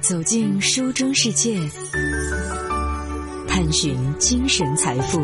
[0.00, 1.60] 走进书中世界，
[3.46, 5.18] 探寻精神财富。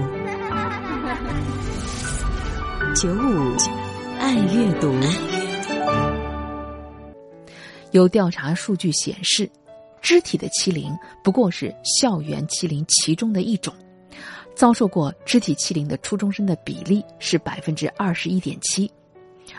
[2.95, 3.57] 九五
[4.21, 4.95] 爱阅读。
[7.93, 9.51] 有调查数据显示，
[10.03, 10.93] 肢体的欺凌
[11.25, 13.75] 不过是校园欺凌其中的一种。
[14.55, 18.91] 遭受过肢体欺凌的初中生的比例是百分之二十一点七。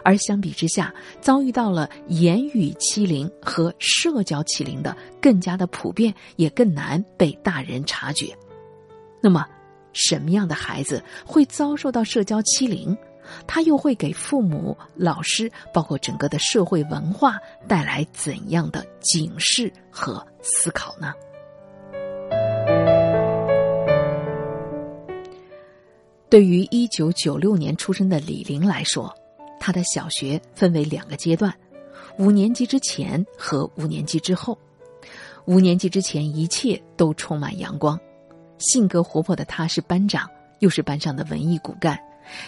[0.04, 8.36] 而相比之下，遭遇到了言语欺凌和社交欺凌的更加的普遍，也更难被大人察觉。
[9.21, 9.46] 那么，
[9.93, 12.97] 什么样的孩子会遭受到社交欺凌？
[13.46, 17.37] 他又会给父母、老师，包括整个的社会文化
[17.68, 21.14] 带来怎样的警示和思考呢？
[26.29, 29.14] 对于一九九六年出生的李玲来说。
[29.68, 31.54] 他的小学分为两个阶段，
[32.17, 34.58] 五年级之前和五年级之后。
[35.44, 38.00] 五年级之前一切都充满阳光，
[38.59, 40.26] 性格活泼的他是班长，
[40.59, 42.00] 又是班上的文艺骨干，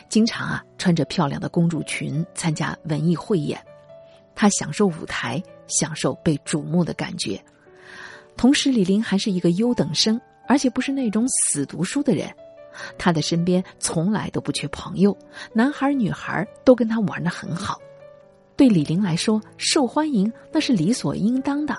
[0.07, 3.61] 经常啊穿着漂亮的公主裙参加文艺汇演。
[4.33, 7.37] 他享受舞台，享受被瞩目的感觉。
[8.37, 10.17] 同时，李林还是一个优等生，
[10.47, 12.33] 而且不是那种死读书的人。
[12.97, 15.17] 他的身边从来都不缺朋友，
[15.53, 17.79] 男孩女孩都跟他玩的很好。
[18.55, 21.77] 对李玲来说，受欢迎那是理所应当的。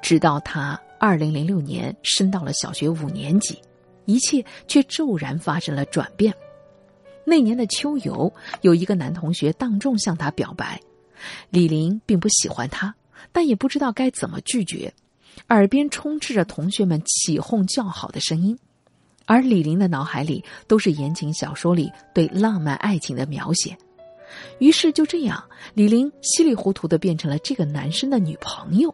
[0.00, 3.60] 直到他二零零六年升到了小学五年级，
[4.06, 6.34] 一切却骤然发生了转变。
[7.24, 10.80] 那年的秋游，有一个男同学当众向他表白，
[11.50, 12.94] 李玲并不喜欢他，
[13.30, 14.92] 但也不知道该怎么拒绝，
[15.48, 18.58] 耳边充斥着同学们起哄叫好的声音。
[19.30, 23.78] 而李玲的脑海里都是言情小说里对浪漫爱情的描写，
[24.58, 25.40] 于是就这样，
[25.72, 28.92] 李玲稀里糊涂的变成了这个男生的女朋友。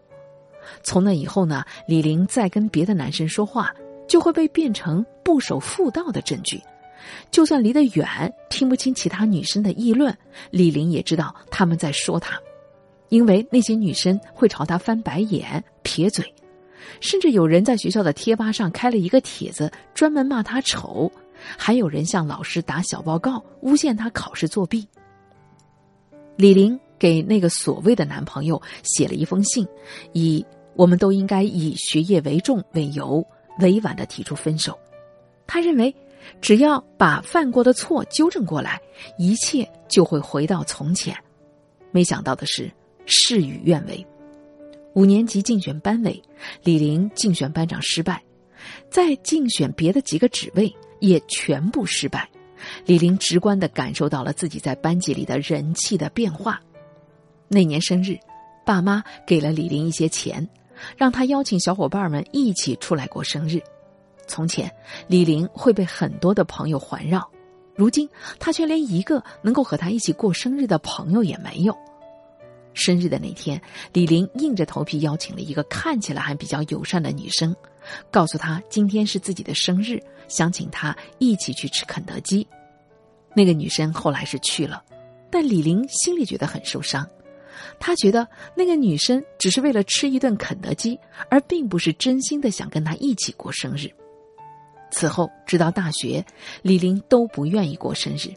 [0.83, 3.73] 从那以后呢，李玲再跟别的男生说话，
[4.07, 6.61] 就会被变成不守妇道的证据。
[7.31, 10.15] 就算离得远，听不清其他女生的议论，
[10.51, 12.39] 李玲也知道他们在说她，
[13.09, 16.31] 因为那些女生会朝她翻白眼、撇嘴。
[17.01, 21.11] 甚至有人在学校的贴吧上开了一个帖子，专门骂他丑；
[21.57, 24.87] 还有人向老师打小报告，诬陷他考试作弊。
[26.37, 29.67] 李玲给那个所谓的男朋友写了一封信，
[30.13, 30.45] 以
[30.77, 33.27] “我们都应该以学业为重”为由，
[33.61, 34.79] 委婉的提出分手。
[35.47, 35.95] 他认为，
[36.41, 38.81] 只要把犯过的错纠正过来，
[39.17, 41.17] 一切就会回到从前。
[41.91, 42.71] 没想到的是，
[43.07, 44.07] 事与愿违。
[44.97, 46.23] 五年级竞选班委，
[46.63, 48.23] 李玲竞选班长失败，
[48.91, 52.27] 再竞选别的几个职位也全部失败。
[52.87, 56.59] 李玲直观的感受到了自己在班级里的人气的变化。
[57.47, 58.17] 那年生日，
[58.65, 60.49] 爸妈给了李玲一些钱，
[60.97, 63.61] 让她邀请小伙伴们一起出来过生日。
[64.27, 64.73] 从前，
[65.07, 67.31] 李玲会被很多的朋友环绕，
[67.75, 68.09] 如今
[68.39, 71.77] 她却连一个能够和她一起过生日的朋友也没有。
[72.77, 73.61] 生日的那天，
[73.93, 77.57] 李玲硬着头皮邀请了一个看起来还比较友善的女生，
[78.11, 79.99] 告诉她今天是自己的生日，
[80.29, 82.47] 想请她一起去吃肯德基。
[83.35, 84.85] 那个女生后来是去了，
[85.31, 87.09] 但李玲心里觉得很受伤。
[87.81, 90.99] 她觉得那个女生只是为了吃一顿肯德基，
[91.31, 93.91] 而并不是真心的想跟她一起过生日。
[94.91, 96.25] 此后，直到大学，
[96.63, 98.33] 李玲都不愿意过生日。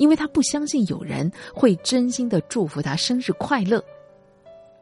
[0.00, 3.84] 因为他不相信有人会真心的祝福他生日快乐。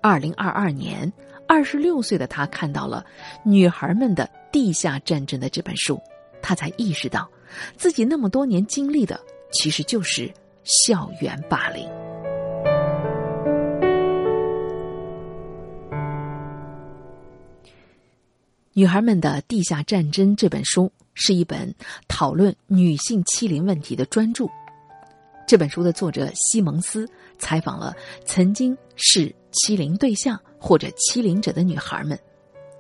[0.01, 1.13] 二零二二年，
[1.49, 3.05] 二十六岁的他看到了
[3.43, 6.01] 《女孩们的地下战争》的这本书，
[6.41, 7.29] 他才意识到，
[7.77, 9.21] 自己那么多年经历的
[9.51, 11.85] 其实就是校园霸凌。
[18.73, 21.75] 《女孩们的地下战争》这本书是一本
[22.07, 24.47] 讨论女性欺凌问题的专著。
[25.49, 32.19] 这本书的作者西蒙斯采访了曾经是欺凌对象或者欺凌者的女孩们，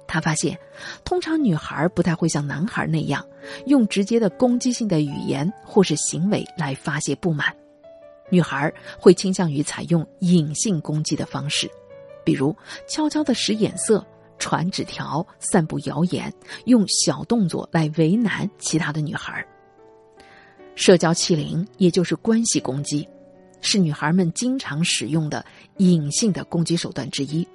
[0.06, 0.58] 他发现，
[1.02, 3.26] 通常女孩不太会像男孩那样
[3.64, 7.56] 用直接的攻击性的语言或是行为来发泄不满，
[8.28, 11.70] 女孩会倾向于采用隐性攻击的方式，
[12.22, 12.54] 比如
[12.86, 14.06] 悄悄的使眼色、
[14.38, 16.30] 传纸条、散布谣言，
[16.66, 19.42] 用小动作来为难其他的女孩。
[20.78, 23.06] 社交欺凌，也就是关系攻击，
[23.60, 25.44] 是女孩们经常使用的
[25.78, 27.46] 隐性的攻击手段之一。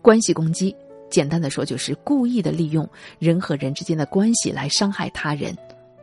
[0.00, 0.74] 关系攻击，
[1.10, 2.88] 简单的说就是故意的利用
[3.18, 5.54] 人和人之间的关系来伤害他人，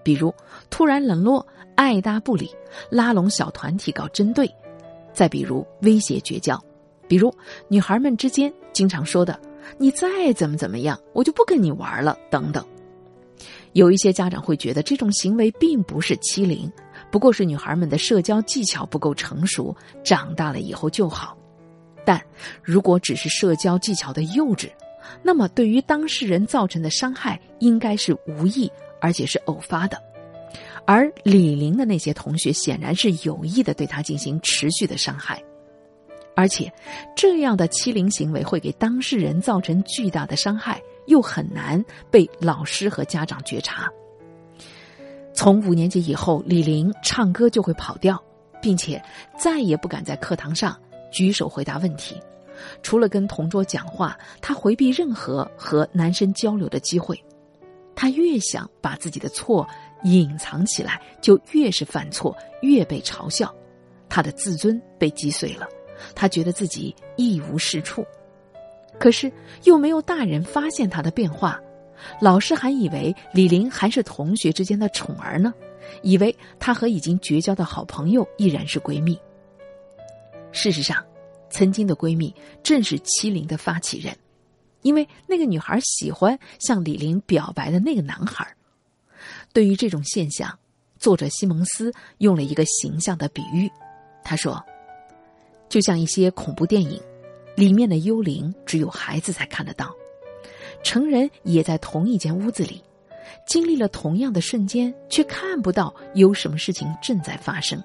[0.04, 0.32] 比如
[0.70, 1.44] 突然冷落、
[1.74, 2.52] 爱搭不理、
[2.92, 4.48] 拉拢小团体搞针对，
[5.12, 6.64] 再比如威胁绝交，
[7.08, 7.34] 比如
[7.68, 9.40] 女孩们之间经常说的
[9.80, 12.16] 你再怎么怎么样，我就不跟你玩了。
[12.30, 12.64] 等等。
[13.78, 16.68] 有一些家长会觉得这种行为并不是欺凌，
[17.12, 21.38] 不过是女孩们的社交技巧不够成熟，长大了以后就好。
[22.04, 22.20] 但
[22.64, 24.68] 如果只是社交技巧的幼稚，
[25.22, 28.68] 那么对于当事人造成的伤害应该是无意
[29.00, 30.02] 而且是偶发的，
[30.84, 35.40] 而李玲的那些同学显然是有意的对她进行持续的伤害，
[36.36, 36.74] 而且
[37.16, 40.82] 这样的欺凌行为会给当事人造成巨大的伤害。
[41.08, 43.90] 又很难被老师和家长觉察。
[45.34, 48.24] 从五年级以后，李玲唱歌就会跑调，
[48.62, 49.02] 并且
[49.38, 50.80] 再也不敢在课堂上
[51.12, 52.22] 举手回答问题。
[52.82, 57.24] 除了跟同桌讲话，他回避任何和男生交流的机会。
[57.96, 59.68] 他越想把自己的错
[60.04, 63.54] 隐藏起来，就越是犯错，越被嘲笑。
[64.10, 65.68] 他的自尊被击碎了，
[66.16, 68.04] 他觉得自己一无是处。
[69.00, 69.32] 可是
[69.64, 71.60] 又没有大人发现他的变化，
[72.20, 75.54] 老师还以为李玲还是同学之间的宠儿呢，
[76.02, 79.18] 以为她和已经绝交的好朋友依然是闺蜜。
[80.52, 81.04] 事实上，
[81.50, 82.34] 曾经的闺蜜
[82.64, 84.16] 正是欺凌的发起人，
[84.82, 88.48] 因为那个女孩喜欢向李玲表白的那个男孩。
[89.54, 90.58] 对于这种现象，
[90.98, 93.70] 作者西蒙斯用了一个形象的比喻，
[94.24, 94.64] 他说
[95.70, 97.02] ：“就像一些恐怖电影。”
[97.58, 99.92] 里面的幽灵只有孩子才看得到，
[100.84, 102.84] 成人也在同一间屋子里，
[103.48, 107.84] 经历了同样的瞬间，却看不到有什么事情正在发生。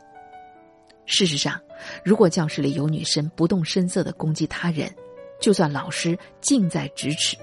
[1.06, 1.58] 事实上，
[2.04, 4.94] 如果教室里有女生不动声色的攻击他人，
[5.40, 7.34] 就算老师近在咫尺，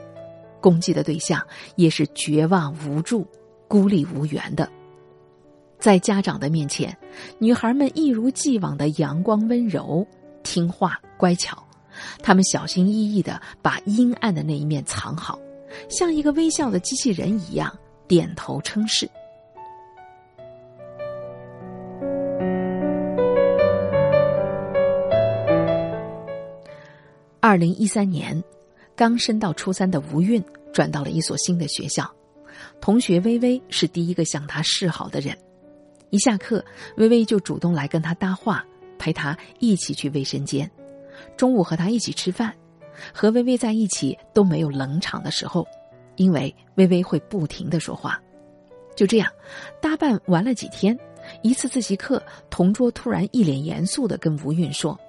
[0.62, 1.44] 攻击的对象
[1.78, 3.26] 也是绝望无助、
[3.68, 4.70] 孤立无援的。
[5.80, 6.96] 在家长的面前，
[7.40, 10.06] 女孩们一如既往的阳光温柔、
[10.44, 11.66] 听话乖巧。
[12.22, 15.40] 他们小心翼翼的把阴暗的那一面藏好，
[15.90, 17.76] 像一个微笑的机器人一样
[18.08, 19.10] 点头称是。
[27.42, 28.44] 二零一三年，
[28.96, 30.44] 刚升到初三的吴韵
[30.74, 32.10] 转到了一所新的学校，
[32.82, 35.36] 同学微微是第一个向他示好的人。
[36.10, 36.64] 一下课，
[36.98, 38.66] 微微就主动来跟他搭话，
[38.98, 40.70] 陪他一起去卫生间。
[41.38, 42.54] 中午和他一起吃饭，
[43.14, 45.68] 和微微在一起都没有冷场的时候，
[46.16, 48.22] 因为微微会不停的说话。
[48.96, 49.32] 就这样，
[49.82, 50.98] 搭伴玩了几天，
[51.42, 55.00] 一次自习课，同桌突然一脸严肃的跟吴韵说：“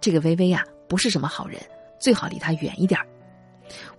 [0.00, 1.60] 这个微微呀，不是什么好人，
[1.98, 3.06] 最好离他远一点儿。”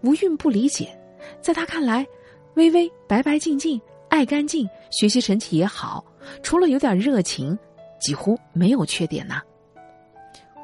[0.01, 0.97] 吴韵不理解，
[1.41, 2.07] 在他看来，
[2.55, 6.03] 微微白白净净，爱干净，学习成绩也好，
[6.41, 7.55] 除了有点热情，
[7.99, 9.41] 几乎没有缺点呐。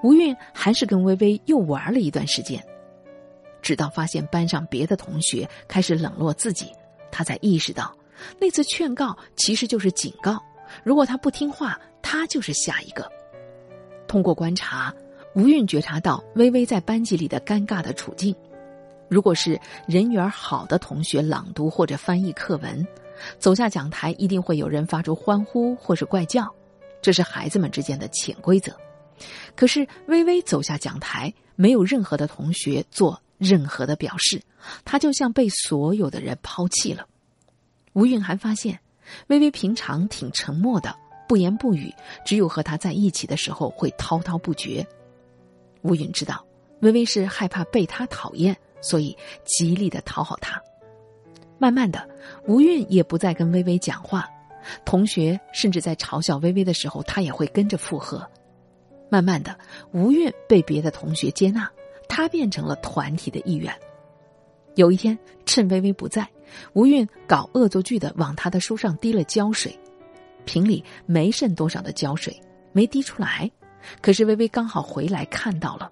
[0.03, 2.61] 吴韵还是跟微微又玩了一段时间，
[3.61, 6.71] 直到发现班上别的同学开始冷落自己，
[7.09, 7.95] 他才意识到，
[8.37, 10.37] 那次劝告其实就是警告，
[10.83, 13.09] 如果他不听话，他就是下一个。
[14.05, 14.93] 通过观察，
[15.35, 18.35] 吴韵觉察到微微在班级里的尴尬的处境。
[19.07, 22.85] 如果是人缘好的同学朗读或者翻译课文，
[23.39, 26.53] 走下讲台一定会有人发出欢呼或是怪叫，
[27.01, 28.75] 这是孩子们之间的潜规则。
[29.55, 34.41] 可是，微微走下讲台，没有任何的同学做任何的表示，
[34.85, 37.07] 他就像被所有的人抛弃了。
[37.93, 38.79] 吴韵涵发现，
[39.27, 40.95] 微微平常挺沉默的，
[41.27, 41.93] 不言不语，
[42.25, 44.85] 只有和他在一起的时候会滔滔不绝。
[45.81, 46.45] 吴韵知道，
[46.81, 49.15] 微微是害怕被他讨厌，所以
[49.45, 50.61] 极力的讨好他。
[51.59, 52.09] 慢慢的，
[52.47, 54.27] 吴韵也不再跟微微讲话，
[54.83, 58.27] 同学甚至在嘲笑微微的时候，他也会跟着附和。
[59.13, 59.55] 慢慢的，
[59.91, 61.69] 吴韵被别的同学接纳，
[62.07, 63.71] 她变成了团体的一员。
[64.73, 65.15] 有一天，
[65.45, 66.27] 趁微微不在，
[66.73, 69.77] 吴韵搞恶作剧的往他的书上滴了胶水，
[70.45, 72.35] 瓶里没剩多少的胶水，
[72.71, 73.51] 没滴出来。
[74.01, 75.91] 可是微微刚好回来看到了，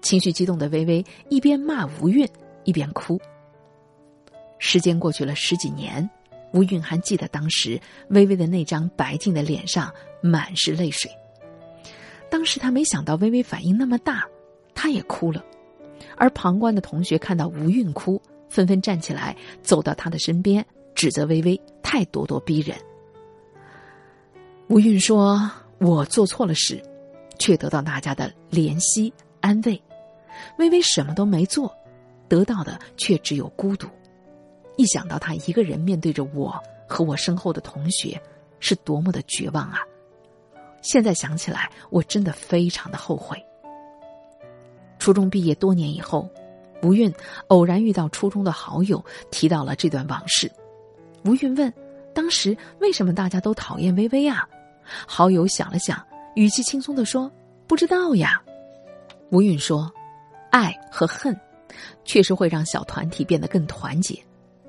[0.00, 2.26] 情绪激动的微微一边骂吴韵，
[2.64, 3.20] 一边哭。
[4.58, 6.08] 时间过去了十几年，
[6.54, 7.78] 吴韵还记得当时
[8.08, 11.10] 微微的那张白净的脸上满是泪水。
[12.30, 14.26] 当时他没想到微微反应那么大，
[14.74, 15.44] 他也哭了。
[16.16, 22.76] 而旁观的同学看到吴韵哭，纷纷站起来走到他的身边，指责微微太咄咄逼人。
[24.68, 26.82] 吴韵说：“我做错了事，
[27.38, 29.80] 却得到大家的怜惜安慰。
[30.58, 31.74] 微微什么都没做，
[32.28, 33.88] 得到的却只有孤独。
[34.76, 36.54] 一想到他一个人面对着我
[36.86, 38.20] 和我身后的同学，
[38.60, 39.78] 是多么的绝望啊！”
[40.88, 43.36] 现在想起来，我真的非常的后悔。
[44.98, 46.26] 初中毕业多年以后，
[46.82, 47.12] 吴韵
[47.48, 50.50] 偶然遇到初中的好友，提到了这段往事。
[51.26, 51.70] 吴韵问
[52.14, 54.48] ：“当时为什么大家都讨厌薇薇啊？”
[55.06, 56.02] 好友想了想，
[56.36, 57.30] 语气轻松地说
[57.68, 58.42] ：“不知道呀。”
[59.28, 59.92] 吴韵说
[60.50, 61.38] ：“爱和恨，
[62.02, 64.18] 确实会让小团体变得更团结，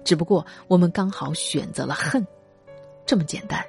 [0.03, 2.27] 只不过我们刚好选择了恨，
[3.05, 3.63] 这么简单，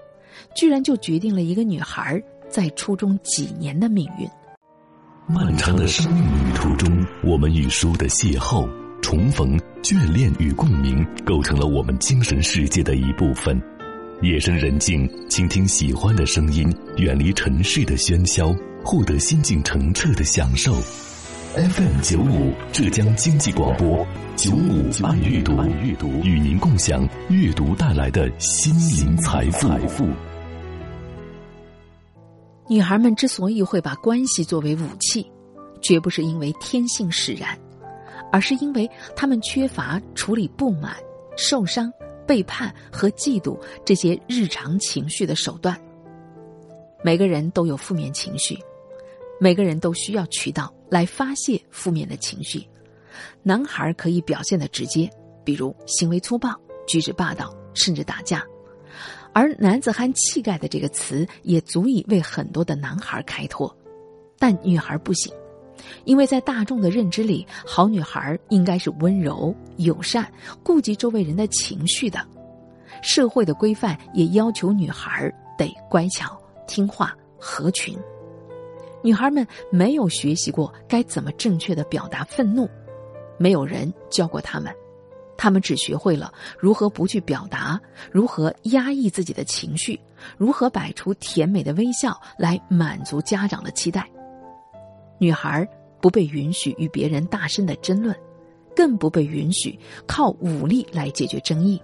[0.53, 4.29] 居然就决定了一个女孩在初中几年的命运。”
[5.27, 8.69] 漫长的生命旅途中，我们与书的邂逅、
[9.01, 13.61] 重逢、眷恋与共鸣，构成了我们精神世界的一部分。
[14.23, 18.53] 夜深人静，倾听喜欢的声音，远离尘世的喧嚣，
[18.85, 20.75] 获得心境澄澈的享受。
[21.55, 30.30] FM 九五，浙江经济广播，九五爱阅读，与您共享阅读带来的心灵财富。
[32.71, 35.29] 女孩们之所以会把关系作为武器，
[35.83, 37.59] 绝不是因为天性使然，
[38.31, 40.95] 而是因为她们缺乏处理不满、
[41.37, 41.93] 受伤、
[42.25, 45.77] 背叛和嫉妒这些日常情绪的手段。
[47.03, 48.57] 每个人都有负面情绪，
[49.41, 52.65] 每个人都需要渠道来发泄负面的情绪。
[53.43, 55.11] 男孩可以表现的直接，
[55.45, 56.55] 比如行为粗暴、
[56.87, 58.45] 举止霸道，甚至打架。
[59.33, 63.75] 而“男子汉气概”的这个词也足以为很多的男孩开脱，
[64.39, 65.33] 但女孩不行，
[66.05, 70.31] 因为在大众的认知里，好女孩应该是温柔、友善、
[70.63, 72.19] 顾及周围人的情绪的。
[73.03, 77.97] 社会的规范也要求女孩得乖巧、听话、合群。
[79.03, 82.69] 女孩们没有学习过该怎么正确的表达愤怒，
[83.39, 84.75] 没有人教过她们。
[85.43, 87.81] 他们只学会了如何不去表达，
[88.13, 89.99] 如何压抑自己的情绪，
[90.37, 94.07] 如何摆出甜美的微笑来满足家长的期待。
[95.19, 95.67] 女孩
[95.99, 98.15] 不被允许与别人大声的争论，
[98.77, 101.81] 更不被允许靠武力来解决争议，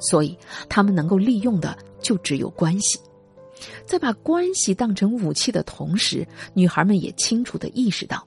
[0.00, 0.36] 所以
[0.68, 2.98] 他们能够利用的就只有关系。
[3.86, 8.26] 在把关系当成武器的同时，女孩们也清楚的意识到，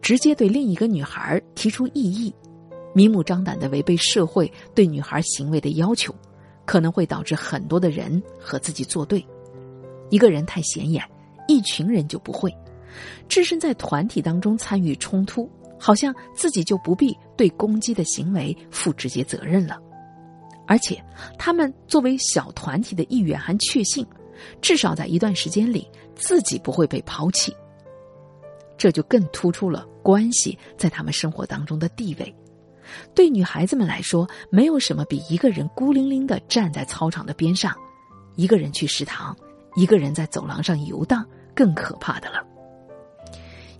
[0.00, 2.32] 直接对另一个女孩提出异议。
[2.96, 6.14] 明目张胆的违背社会对女孩行为的要求，
[6.64, 9.22] 可能会导致很多的人和自己作对。
[10.08, 11.04] 一个人太显眼，
[11.46, 12.50] 一群人就不会。
[13.28, 15.46] 置身在团体当中参与冲突，
[15.78, 19.78] 好像自己就不必对攻击的行为负直接责任了。
[20.66, 20.98] 而且，
[21.38, 24.06] 他们作为小团体的一员，还确信，
[24.62, 27.54] 至少在一段时间里，自己不会被抛弃。
[28.78, 32.34] 这就更突出了关系在他们生活当中的地位。
[33.14, 37.76] 对女孩子们来说，没有什么比一个人孤零零的站在操场的边上，
[38.34, 39.36] 一个人去食堂，
[39.74, 42.44] 一个人在走廊上游荡更可怕的了。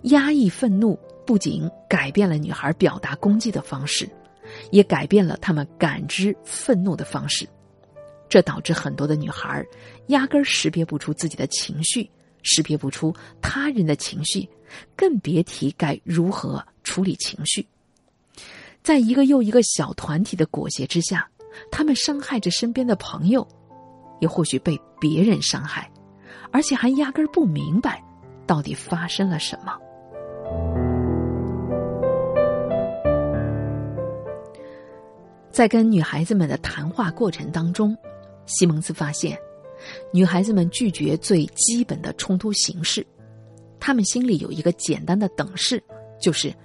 [0.03, 4.09] 压抑愤怒不仅改变了女孩表达攻击的方式，
[4.71, 7.47] 也改变了她们感知愤怒的方式，
[8.29, 9.65] 这导致很多的女孩
[10.07, 12.09] 压根儿识别不出自己的情绪，
[12.43, 14.47] 识别不出他人的情绪，
[14.95, 17.67] 更别提该如何处理情绪。
[18.87, 21.29] 在一个又一个小团体的裹挟之下，
[21.69, 23.45] 他们伤害着身边的朋友，
[24.21, 25.91] 也或许被别人伤害，
[26.53, 28.01] 而且还压根儿不明白
[28.45, 29.77] 到底发生了什么。
[35.51, 37.93] 在跟女孩子们的谈话过程当中，
[38.45, 39.37] 西蒙斯发现，
[40.13, 43.05] 女孩子们拒绝最基本的冲突形式，
[43.81, 45.83] 她们心里有一个简单的等式，
[46.21, 46.55] 就是。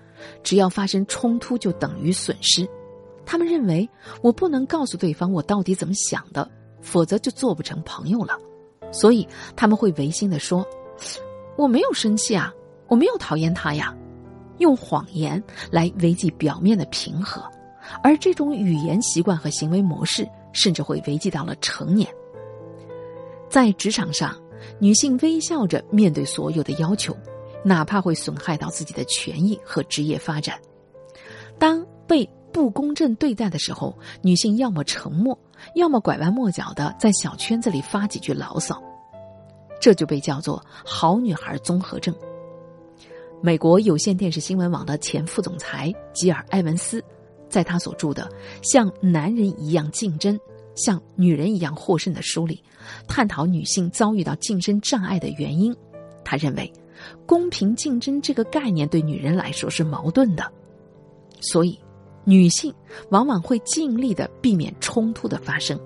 [0.43, 2.69] 只要发生冲突，就等于损失。
[3.25, 3.89] 他们认为
[4.21, 6.51] 我不能告诉对方我到底怎么想的，
[6.81, 8.37] 否则就做不成朋友了。
[8.91, 9.27] 所以
[9.57, 10.67] 他们会违心的说
[11.57, 12.53] ：“我没有生气啊，
[12.89, 13.97] 我没有讨厌他呀。”
[14.59, 17.43] 用谎言来维系表面的平和，
[18.03, 22.07] 而这种语言习惯和行为模式，甚至会危及到了成年。
[23.49, 24.37] 在职场上，
[24.79, 27.17] 女性微笑着面对所有的要求。
[27.65, 30.61] 哪怕会损害到自己的权益和职业发展，
[31.59, 35.39] 当被不公正对待的时候，女性要么沉默，
[35.75, 38.83] 要么拐弯抹角的在小圈子里发几句牢骚，
[39.81, 42.15] 这就被叫做“好女孩综合症”。
[43.41, 47.03] 美国有线电视新闻网的前副总裁吉尔·埃文斯，
[47.49, 48.25] 在他所著的
[48.63, 50.39] 《像男人一样竞争，
[50.75, 52.63] 像女人一样获胜》的书里，
[53.09, 55.75] 探讨女性遭遇到晋升障碍的原因。
[56.25, 56.71] 他认为。
[57.27, 60.51] 公平竞争这个概念对女人来说是矛盾的，
[61.41, 61.79] 所以
[62.25, 62.73] 女性
[63.11, 65.79] 往往会尽力的避免冲突的发生。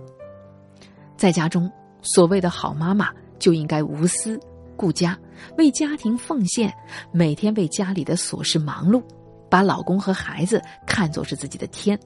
[1.16, 1.70] 在家中，
[2.02, 4.38] 所谓的好妈妈就应该无私、
[4.76, 5.18] 顾家，
[5.56, 6.73] 为家庭奉献，
[7.12, 9.02] 每天为家里的琐事忙碌，
[9.49, 11.99] 把老公和孩子看作是自己的天，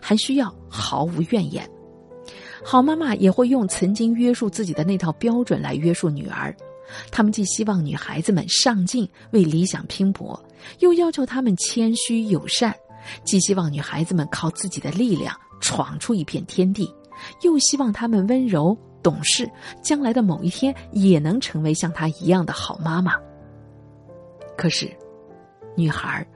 [0.00, 1.68] 还需要毫无怨言。
[2.62, 6.54] 好妈妈也会用曾经约束自己的那套标准来约束女儿，
[7.10, 10.38] 他们既希望女孩子们上进为理想拼搏，
[10.80, 12.72] 又要求她们谦虚友善；
[13.24, 16.92] 既希望女孩子们靠自己的力量闯出一片天地，
[17.42, 19.50] 又希望她们温柔懂事，
[19.82, 23.14] 将来的某一天也能成为像她一样的好妈妈。
[24.56, 24.90] 可是，
[25.76, 26.26] 女孩，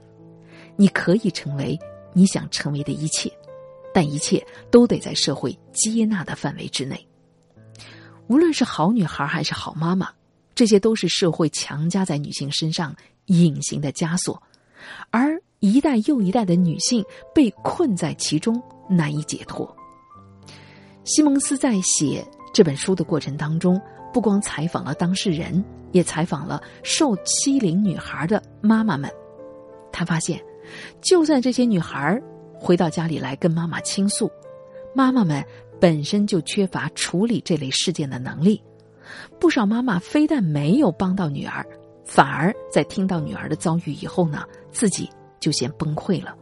[0.76, 1.78] 你可以成为
[2.12, 3.32] 你想成为的一切。
[3.94, 7.06] 但一切都得在社会接纳的范围之内。
[8.26, 10.08] 无论是好女孩还是好妈妈，
[10.54, 12.94] 这些都是社会强加在女性身上
[13.26, 14.42] 隐形的枷锁，
[15.10, 17.04] 而一代又一代的女性
[17.34, 19.74] 被困在其中，难以解脱。
[21.04, 23.80] 西蒙斯在写这本书的过程当中，
[24.12, 29.10] 不光采访了当事人，也采访了受欺凌女孩的妈妈们。
[29.90, 30.42] 他发现，
[31.00, 32.20] 就算这些女孩
[32.54, 34.30] 回到家里来跟妈妈倾诉，
[34.94, 35.44] 妈妈们
[35.80, 38.62] 本身就缺乏处理这类事件的能力。
[39.38, 41.66] 不少妈妈非但没有帮到女儿，
[42.04, 45.08] 反而在听到女儿的遭遇以后呢，自己
[45.40, 46.36] 就先崩溃了。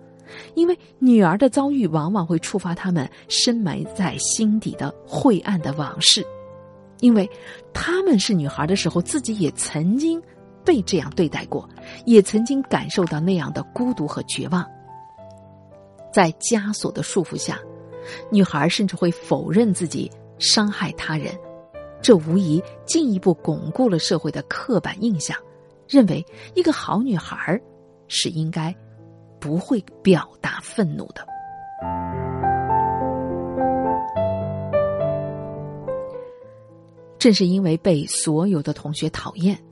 [0.54, 6.24] 因为女儿的遭遇往往会触发他们深埋在心底的晦暗的往事，
[7.00, 7.28] 因为
[7.72, 10.22] 他们是女孩的时候，自己也曾经
[10.64, 11.68] 被这样对待过，
[12.06, 14.64] 也曾经感受到那样的孤独和绝望。
[16.12, 17.58] 在枷锁的束缚下，
[18.30, 21.34] 女孩甚至会否认自己伤害他人，
[22.02, 25.36] 这无疑进一步巩固了社会的刻板印象，
[25.88, 27.60] 认为一个好女孩
[28.08, 28.74] 是应该
[29.38, 31.26] 不会表达愤怒的。
[37.18, 39.62] 正是因为被所有的同学讨厌，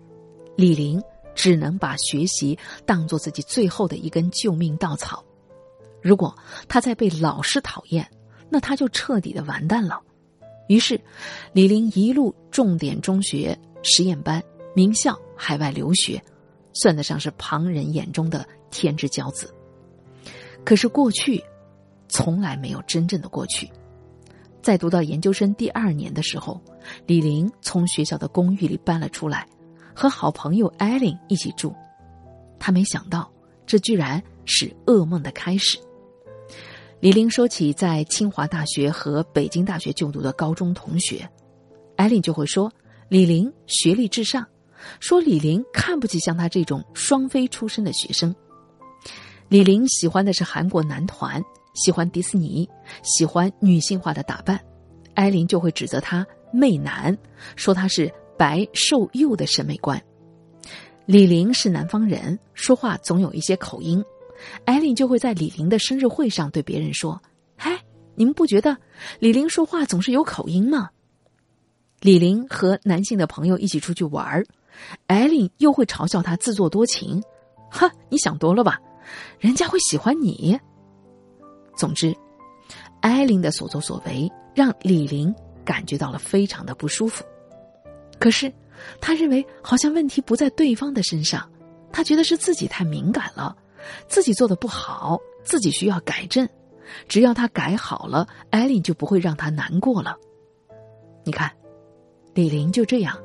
[0.54, 1.02] 李玲
[1.34, 5.24] 只能把学习当做自己最后的一根救命稻草。
[6.02, 6.36] 如果
[6.68, 8.06] 他再被老师讨厌，
[8.50, 9.98] 那他就彻底的完蛋了。
[10.68, 11.00] 于是，
[11.52, 14.42] 李玲一路重点中学、实验班、
[14.74, 16.22] 名校、海外留学，
[16.72, 19.52] 算得上是旁人眼中的天之骄子。
[20.64, 21.42] 可是过去，
[22.08, 23.68] 从来没有真正的过去。
[24.60, 26.60] 在读到研究生第二年的时候，
[27.06, 29.48] 李玲从学校的公寓里搬了出来，
[29.94, 31.74] 和好朋友艾琳一起住。
[32.58, 33.30] 她没想到，
[33.64, 35.78] 这居然是噩梦的开始。
[37.00, 41.28] 李玲说起在清华大学和北京大学就读的高中同学，
[41.94, 42.72] 艾琳就会说
[43.08, 44.44] 李玲学历至上，
[44.98, 48.34] 说李玲看不起像她这种双非出身的学生。
[49.48, 51.40] 李玲喜欢的是韩国男团，
[51.72, 52.68] 喜欢迪士尼，
[53.04, 54.60] 喜欢女性化的打扮，
[55.14, 57.16] 艾琳就会指责他媚男，
[57.54, 60.02] 说他是白瘦幼的审美观。
[61.06, 64.04] 李玲是南方人，说话总有一些口音。
[64.64, 67.20] 艾琳就会在李玲的生日会上对别人说
[67.56, 67.78] ：“嗨，
[68.14, 68.76] 你们不觉得
[69.18, 70.90] 李玲说话总是有口音吗？”
[72.00, 74.44] 李玲和男性的朋友一起出去玩，
[75.08, 77.22] 艾琳又会嘲笑他自作多情。
[77.70, 78.78] 哈，你想多了吧？
[79.40, 80.58] 人家会喜欢你。
[81.76, 82.14] 总之，
[83.00, 87.24] 艾琳的所作所为让李玲感觉到了非常的不舒服。
[88.20, 88.52] 可是，
[89.00, 91.50] 他认为好像问题不在对方的身上，
[91.92, 93.56] 他觉得是自己太敏感了。
[94.08, 96.48] 自己做的不好，自己需要改正。
[97.06, 100.16] 只要他改好了，艾琳就不会让他难过了。
[101.24, 101.52] 你看，
[102.32, 103.18] 李玲就这样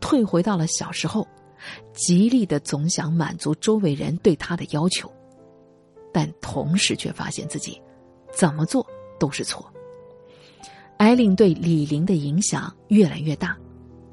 [0.00, 1.26] 退回到了小时候，
[1.92, 5.10] 极力的总想满足周围人对他的要求，
[6.12, 7.80] 但同时却发现自己
[8.32, 8.84] 怎么做
[9.18, 9.72] 都是错。
[10.96, 13.56] 艾琳对李玲的影响越来越大，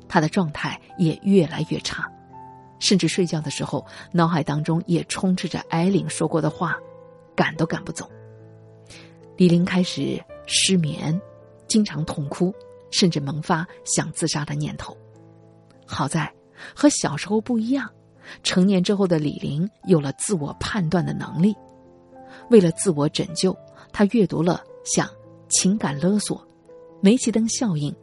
[0.07, 2.07] 她的状态也越来越差。
[2.81, 6.77] 甚至睡觉的时候，脑海当中也充斥着艾琳说过的话，
[7.35, 8.09] 赶都赶不走。
[9.37, 11.19] 李玲开始失眠，
[11.67, 12.53] 经常痛哭，
[12.89, 14.97] 甚至萌发想自杀的念头。
[15.85, 16.31] 好在
[16.75, 17.89] 和小时候不一样，
[18.43, 21.55] 成年之后的李玲有了自我判断的能力。
[22.49, 23.55] 为了自我拯救，
[23.93, 25.07] 她阅读了像
[25.49, 26.37] 《情感勒索》
[26.99, 27.91] 《煤气灯效应》《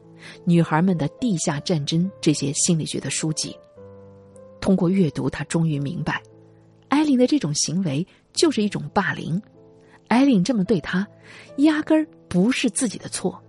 [0.44, 3.56] 女孩们的地下战争》这些心理学的书籍。
[4.60, 6.22] 通过阅读，他终于明白，
[6.88, 9.40] 艾琳的这种行为就是一种霸凌。
[10.08, 11.06] 艾琳这么对他，
[11.58, 13.42] 压根儿不是自己的错。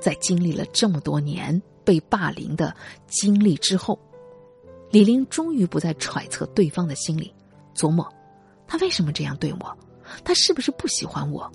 [0.00, 2.74] 在经历了这么多年被霸凌的
[3.06, 3.98] 经历之后，
[4.90, 7.32] 李玲终于不再揣测对方的心理，
[7.74, 8.06] 琢磨
[8.66, 9.78] 他为什么这样对我，
[10.24, 11.50] 他是不是不喜欢我？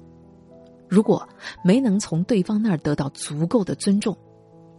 [0.88, 1.28] 如果
[1.64, 4.18] 没能从对方那儿得到足够的尊重，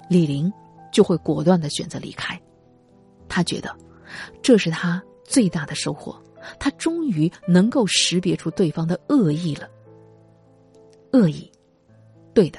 [0.08, 0.50] 李玲
[0.90, 2.40] 就会果断的选择离开。
[3.28, 3.74] 他觉得，
[4.42, 6.20] 这是他最大的收获，
[6.58, 9.68] 他终于能够识别出对方的恶意了。
[11.12, 11.50] 恶意，
[12.34, 12.58] 对的，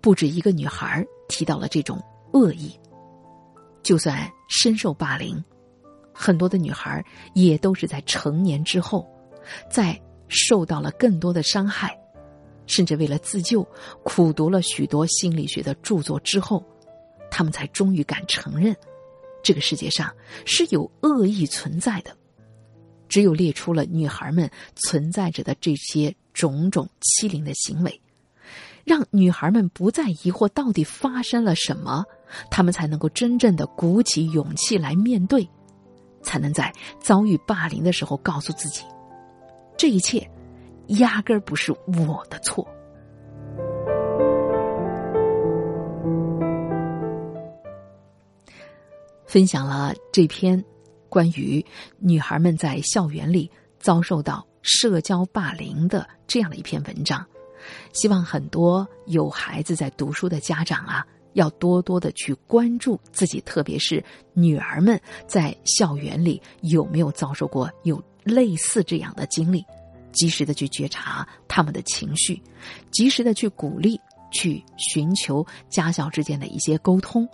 [0.00, 2.78] 不止一个女孩提到了这种恶意。
[3.82, 5.42] 就算深受霸凌，
[6.12, 9.08] 很多的女孩也都是在成年之后，
[9.68, 11.98] 在受到了更多的伤害，
[12.66, 13.66] 甚至为了自救，
[14.04, 16.64] 苦读了许多心理学的著作之后，
[17.28, 18.74] 她们才终于敢承认，
[19.42, 20.12] 这个世界上
[20.44, 22.16] 是有恶意存在的。
[23.08, 28.00] 只有列出了女孩们存在着的这些种种欺凌的行为，
[28.84, 32.04] 让女孩们不再疑惑到底发生了什么，
[32.50, 35.46] 她们才能够真正的鼓起勇气来面对，
[36.22, 38.82] 才能在遭遇霸凌的时候告诉自己，
[39.76, 40.26] 这一切
[40.86, 42.66] 压根儿不是我的错。
[49.32, 50.62] 分享了这篇。
[51.08, 51.64] 关于
[51.98, 57.24] 女孩们在校园里遭受到社交霸凌的这样的一篇文章，
[57.94, 69.64] 希望很多有孩子在读书的家长啊，要多多的去关注自己，特别是女儿们在校园里有没有遭受过有类似这样的经历，
[70.12, 72.38] 及时的去觉察他们的情绪，
[72.90, 73.98] 及时的去鼓励，
[74.30, 77.26] 去寻求家校之间的一些沟通。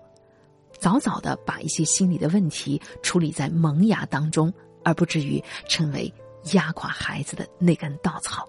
[0.79, 4.53] 早早的把一些心理的问题处理在萌芽当中，
[4.85, 6.13] 而不至于成为
[6.53, 8.49] 压垮孩子的那根稻草。